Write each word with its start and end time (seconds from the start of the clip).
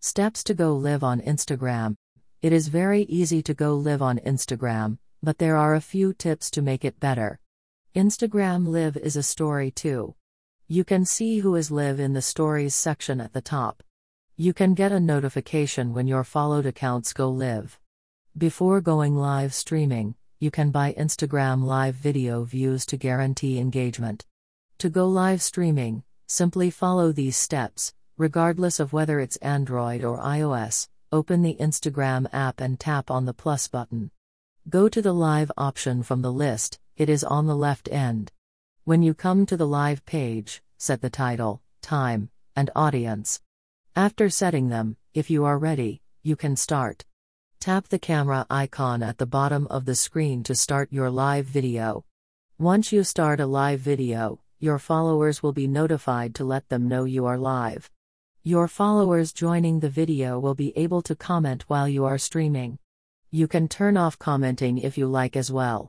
Steps 0.00 0.44
to 0.44 0.54
go 0.54 0.76
live 0.76 1.02
on 1.02 1.20
Instagram. 1.22 1.96
It 2.40 2.52
is 2.52 2.68
very 2.68 3.02
easy 3.02 3.42
to 3.42 3.52
go 3.52 3.74
live 3.74 4.00
on 4.00 4.20
Instagram, 4.20 4.98
but 5.24 5.38
there 5.38 5.56
are 5.56 5.74
a 5.74 5.80
few 5.80 6.12
tips 6.12 6.52
to 6.52 6.62
make 6.62 6.84
it 6.84 7.00
better. 7.00 7.40
Instagram 7.96 8.68
Live 8.68 8.96
is 8.96 9.16
a 9.16 9.24
story 9.24 9.72
too. 9.72 10.14
You 10.68 10.84
can 10.84 11.04
see 11.04 11.40
who 11.40 11.56
is 11.56 11.72
live 11.72 11.98
in 11.98 12.12
the 12.12 12.22
stories 12.22 12.76
section 12.76 13.20
at 13.20 13.32
the 13.32 13.40
top. 13.40 13.82
You 14.36 14.52
can 14.52 14.74
get 14.74 14.92
a 14.92 15.00
notification 15.00 15.92
when 15.92 16.06
your 16.06 16.22
followed 16.22 16.66
accounts 16.66 17.12
go 17.12 17.28
live. 17.28 17.80
Before 18.36 18.80
going 18.80 19.16
live 19.16 19.52
streaming, 19.52 20.14
you 20.38 20.52
can 20.52 20.70
buy 20.70 20.94
Instagram 20.96 21.64
live 21.64 21.96
video 21.96 22.44
views 22.44 22.86
to 22.86 22.96
guarantee 22.96 23.58
engagement. 23.58 24.24
To 24.78 24.90
go 24.90 25.08
live 25.08 25.42
streaming, 25.42 26.04
simply 26.28 26.70
follow 26.70 27.10
these 27.10 27.36
steps, 27.36 27.94
regardless 28.18 28.80
of 28.80 28.92
whether 28.92 29.20
it's 29.20 29.36
Android 29.36 30.04
or 30.04 30.18
iOS. 30.18 30.88
Open 31.12 31.40
the 31.40 31.56
Instagram 31.58 32.26
app 32.34 32.60
and 32.60 32.78
tap 32.78 33.10
on 33.10 33.24
the 33.24 33.32
plus 33.32 33.68
button. 33.68 34.10
Go 34.68 34.88
to 34.88 35.00
the 35.00 35.14
live 35.14 35.50
option 35.56 36.02
from 36.02 36.20
the 36.20 36.32
list, 36.32 36.78
it 36.96 37.08
is 37.08 37.22
on 37.24 37.46
the 37.46 37.56
left 37.56 37.88
end. 37.90 38.32
When 38.84 39.02
you 39.02 39.14
come 39.14 39.46
to 39.46 39.56
the 39.56 39.66
live 39.66 40.04
page, 40.04 40.62
set 40.76 41.00
the 41.00 41.08
title, 41.08 41.62
time, 41.80 42.28
and 42.56 42.70
audience. 42.74 43.40
After 43.94 44.28
setting 44.28 44.68
them, 44.68 44.96
if 45.14 45.30
you 45.30 45.44
are 45.44 45.56
ready, 45.56 46.02
you 46.22 46.36
can 46.36 46.56
start. 46.56 47.04
Tap 47.60 47.88
the 47.88 47.98
camera 47.98 48.46
icon 48.50 49.02
at 49.02 49.18
the 49.18 49.26
bottom 49.26 49.66
of 49.68 49.84
the 49.84 49.94
screen 49.94 50.42
to 50.42 50.54
start 50.54 50.92
your 50.92 51.08
live 51.08 51.46
video. 51.46 52.04
Once 52.58 52.92
you 52.92 53.04
start 53.04 53.40
a 53.40 53.46
live 53.46 53.80
video, 53.80 54.40
your 54.58 54.78
followers 54.78 55.42
will 55.42 55.52
be 55.52 55.68
notified 55.68 56.34
to 56.34 56.44
let 56.44 56.68
them 56.68 56.88
know 56.88 57.04
you 57.04 57.24
are 57.24 57.38
live. 57.38 57.88
Your 58.54 58.66
followers 58.66 59.34
joining 59.34 59.80
the 59.80 59.90
video 59.90 60.38
will 60.38 60.54
be 60.54 60.72
able 60.74 61.02
to 61.02 61.14
comment 61.14 61.64
while 61.68 61.86
you 61.86 62.06
are 62.06 62.16
streaming. 62.16 62.78
You 63.30 63.46
can 63.46 63.68
turn 63.68 63.98
off 63.98 64.18
commenting 64.18 64.78
if 64.78 64.96
you 64.96 65.06
like 65.06 65.36
as 65.36 65.52
well. 65.52 65.86